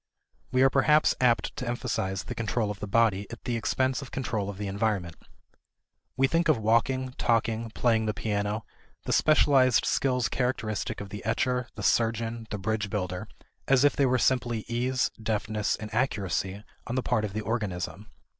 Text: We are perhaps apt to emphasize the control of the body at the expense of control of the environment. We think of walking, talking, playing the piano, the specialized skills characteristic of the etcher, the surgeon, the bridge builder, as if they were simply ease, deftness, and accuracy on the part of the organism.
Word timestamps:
We 0.51 0.63
are 0.63 0.69
perhaps 0.71 1.13
apt 1.21 1.55
to 1.57 1.67
emphasize 1.67 2.23
the 2.23 2.33
control 2.33 2.71
of 2.71 2.79
the 2.79 2.87
body 2.87 3.27
at 3.29 3.43
the 3.43 3.55
expense 3.55 4.01
of 4.01 4.09
control 4.09 4.49
of 4.49 4.57
the 4.57 4.65
environment. 4.65 5.15
We 6.17 6.25
think 6.25 6.49
of 6.49 6.57
walking, 6.57 7.13
talking, 7.19 7.69
playing 7.75 8.07
the 8.07 8.13
piano, 8.15 8.65
the 9.03 9.13
specialized 9.13 9.85
skills 9.85 10.27
characteristic 10.27 11.01
of 11.01 11.09
the 11.09 11.23
etcher, 11.23 11.67
the 11.75 11.83
surgeon, 11.83 12.47
the 12.49 12.57
bridge 12.57 12.89
builder, 12.89 13.27
as 13.67 13.83
if 13.83 13.95
they 13.95 14.07
were 14.07 14.17
simply 14.17 14.65
ease, 14.67 15.11
deftness, 15.21 15.75
and 15.75 15.93
accuracy 15.93 16.63
on 16.87 16.95
the 16.95 17.03
part 17.03 17.23
of 17.23 17.33
the 17.33 17.41
organism. 17.41 18.07